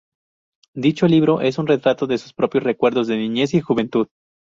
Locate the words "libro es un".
1.07-1.67